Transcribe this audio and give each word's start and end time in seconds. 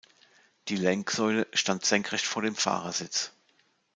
Die 0.67 0.77
Lenksäule 0.77 1.45
stand 1.53 1.85
senkrecht 1.85 2.25
vor 2.25 2.41
dem 2.41 2.55
Fahrersitz. 2.55 3.33